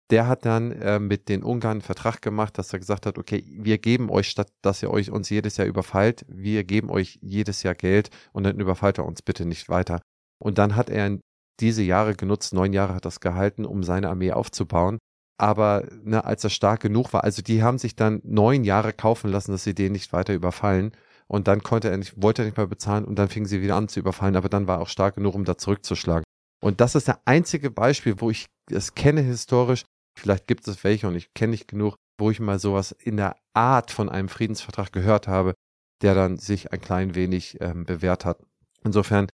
der 0.10 0.28
hat 0.28 0.46
dann 0.46 0.72
äh, 0.72 1.00
mit 1.00 1.30
den 1.30 1.44
Ungarn 1.44 1.74
einen 1.74 1.82
Vertrag 1.82 2.22
gemacht, 2.22 2.58
dass 2.58 2.74
er 2.74 2.80
gesagt 2.80 3.06
hat, 3.06 3.18
okay, 3.18 3.44
wir 3.48 3.78
geben 3.78 4.10
euch, 4.10 4.30
statt 4.30 4.52
dass 4.62 4.82
ihr 4.82 4.90
euch 4.90 5.12
uns 5.12 5.30
jedes 5.30 5.58
Jahr 5.58 5.68
überfallt, 5.68 6.26
wir 6.30 6.64
geben 6.64 6.90
euch 6.90 7.20
jedes 7.22 7.64
Jahr 7.64 7.76
Geld 7.76 8.10
und 8.32 8.44
dann 8.44 8.60
überfallt 8.60 8.98
er 8.98 9.06
uns 9.06 9.22
bitte 9.22 9.46
nicht 9.46 9.70
weiter. 9.70 10.02
Und 10.40 10.58
dann 10.58 10.76
hat 10.76 10.90
er 10.90 11.20
diese 11.60 11.84
Jahre 11.84 12.16
genutzt, 12.16 12.54
neun 12.54 12.74
Jahre 12.74 12.96
hat 12.96 13.06
das 13.06 13.20
gehalten, 13.20 13.66
um 13.66 13.84
seine 13.84 14.10
Armee 14.10 14.32
aufzubauen. 14.32 14.98
Aber 15.40 15.86
ne, 16.04 16.24
als 16.26 16.44
er 16.44 16.50
stark 16.50 16.82
genug 16.82 17.14
war, 17.14 17.24
also 17.24 17.42
die 17.42 17.62
haben 17.64 17.78
sich 17.78 17.96
dann 17.96 18.22
neun 18.24 18.64
Jahre 18.64 18.94
kaufen 18.94 19.30
lassen, 19.30 19.52
dass 19.52 19.64
sie 19.64 19.76
den 19.76 19.92
nicht 19.92 20.14
weiter 20.14 20.34
überfallen. 20.34 20.92
Und 21.28 21.48
dann 21.48 21.62
konnte 21.62 21.90
er 21.90 21.98
nicht, 21.98 22.22
wollte 22.22 22.42
er 22.42 22.46
nicht 22.46 22.58
mehr 22.58 22.68
bezahlen 22.68 23.06
und 23.06 23.20
dann 23.20 23.28
fingen 23.28 23.46
sie 23.46 23.62
wieder 23.62 23.76
an 23.76 23.90
zu 23.90 24.00
überfallen, 24.00 24.38
aber 24.38 24.50
dann 24.50 24.68
war 24.68 24.78
er 24.78 24.82
auch 24.82 24.88
stark 24.88 25.16
genug, 25.16 25.36
um 25.36 25.44
da 25.44 25.58
zurückzuschlagen. 25.58 26.24
Und 26.62 26.80
das 26.80 26.96
ist 26.96 27.08
der 27.08 27.20
einzige 27.26 27.70
Beispiel, 27.70 28.16
wo 28.20 28.32
ich 28.32 28.46
es 28.72 28.96
kenne 28.96 29.22
historisch, 29.22 29.84
Vielleicht 30.18 30.48
gibt 30.48 30.68
es 30.68 30.84
welche 30.84 31.08
und 31.08 31.16
ich 31.16 31.34
kenne 31.36 31.52
nicht 31.52 31.68
genug, 31.68 31.96
wo 32.18 32.32
ich 32.32 32.40
mal 32.40 32.58
sowas 32.58 32.92
in 32.92 33.18
der 33.18 33.36
Art 33.54 33.92
von 33.92 34.10
einem 34.10 34.30
Friedensvertrag 34.30 34.92
gehört 34.92 35.28
habe, 35.28 35.54
der 36.02 36.16
dann 36.16 36.38
sich 36.38 36.74
ein 36.74 36.82
klein 36.82 37.14
wenig 37.14 37.62
ähm, 37.62 37.86
bewährt 37.86 38.26
hat. 38.26 38.40
Insofern 38.84 39.28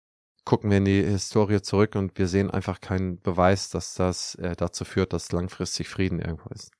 gucken 0.45 0.69
wir 0.69 0.77
in 0.77 0.85
die 0.85 1.03
Historie 1.03 1.61
zurück 1.61 1.95
und 1.95 2.17
wir 2.17 2.27
sehen 2.27 2.51
einfach 2.51 2.81
keinen 2.81 3.19
Beweis, 3.21 3.69
dass 3.69 3.93
das 3.95 4.35
äh, 4.35 4.55
dazu 4.55 4.85
führt, 4.85 5.13
dass 5.13 5.31
langfristig 5.31 5.87
Frieden 5.87 6.19
irgendwo 6.19 6.49
ist. 6.53 6.71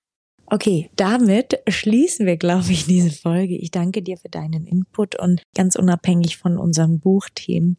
Okay, 0.48 0.91
damit 0.96 1.60
schließen 1.67 2.25
wir, 2.25 2.38
glaube 2.38 2.72
ich, 2.72 2.86
diese 2.86 3.12
Folge. 3.12 3.55
Ich 3.58 3.72
danke 3.72 4.01
dir 4.01 4.17
für 4.17 4.29
deinen 4.29 4.65
Input 4.65 5.20
und 5.20 5.41
ganz 5.55 5.75
unabhängig 5.75 6.38
von 6.38 6.58
unseren 6.58 7.00
Buchthemen 7.00 7.77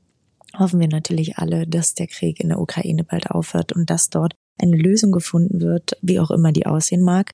hoffen 0.58 0.80
wir 0.80 0.88
natürlich 0.88 1.38
alle, 1.38 1.66
dass 1.66 1.94
der 1.94 2.06
Krieg 2.06 2.40
in 2.40 2.48
der 2.48 2.60
Ukraine 2.60 3.04
bald 3.04 3.30
aufhört 3.30 3.72
und 3.72 3.90
dass 3.90 4.10
dort 4.10 4.34
eine 4.58 4.76
Lösung 4.76 5.12
gefunden 5.12 5.60
wird, 5.60 5.96
wie 6.02 6.20
auch 6.20 6.30
immer 6.30 6.52
die 6.52 6.66
aussehen 6.66 7.02
mag. 7.02 7.32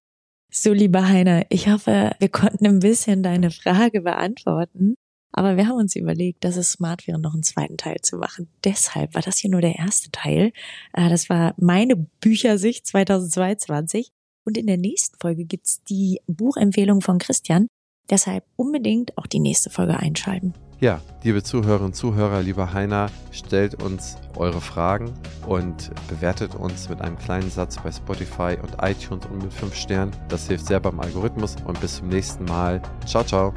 So, 0.52 0.72
lieber 0.72 1.06
Heiner, 1.06 1.44
ich 1.48 1.68
hoffe, 1.68 2.12
wir 2.18 2.28
konnten 2.28 2.66
ein 2.66 2.80
bisschen 2.80 3.22
deine 3.22 3.50
Frage 3.50 4.00
beantworten. 4.00 4.94
Aber 5.32 5.56
wir 5.56 5.66
haben 5.66 5.76
uns 5.76 5.96
überlegt, 5.96 6.44
dass 6.44 6.56
es 6.56 6.72
smart 6.72 7.06
wäre, 7.06 7.18
noch 7.18 7.34
einen 7.34 7.42
zweiten 7.42 7.76
Teil 7.76 7.98
zu 8.02 8.16
machen. 8.16 8.48
Deshalb 8.64 9.14
war 9.14 9.22
das 9.22 9.38
hier 9.38 9.50
nur 9.50 9.60
der 9.60 9.76
erste 9.76 10.10
Teil. 10.10 10.52
Äh, 10.92 11.08
das 11.08 11.30
war 11.30 11.54
meine 11.56 11.96
Büchersicht 11.96 12.86
2022. 12.86 14.10
Und 14.44 14.56
in 14.56 14.66
der 14.66 14.78
nächsten 14.78 15.16
Folge 15.20 15.44
gibt's 15.44 15.82
die 15.84 16.20
Buchempfehlung 16.26 17.00
von 17.02 17.18
Christian. 17.18 17.68
Deshalb 18.08 18.44
unbedingt 18.56 19.16
auch 19.18 19.26
die 19.26 19.38
nächste 19.38 19.70
Folge 19.70 19.96
einschalten. 19.98 20.54
Ja, 20.80 21.02
liebe 21.22 21.42
Zuhörerinnen 21.42 21.88
und 21.88 21.94
Zuhörer, 21.94 22.40
lieber 22.40 22.72
Heiner, 22.72 23.10
stellt 23.32 23.82
uns 23.82 24.16
eure 24.36 24.62
Fragen 24.62 25.12
und 25.46 25.90
bewertet 26.08 26.54
uns 26.54 26.88
mit 26.88 27.02
einem 27.02 27.18
kleinen 27.18 27.50
Satz 27.50 27.76
bei 27.76 27.92
Spotify 27.92 28.56
und 28.60 28.76
iTunes 28.80 29.26
und 29.26 29.44
mit 29.44 29.52
5 29.52 29.74
Sternen. 29.74 30.12
Das 30.30 30.48
hilft 30.48 30.66
sehr 30.66 30.80
beim 30.80 30.98
Algorithmus 30.98 31.56
und 31.66 31.78
bis 31.82 31.96
zum 31.96 32.08
nächsten 32.08 32.46
Mal. 32.46 32.80
Ciao, 33.04 33.22
ciao. 33.22 33.52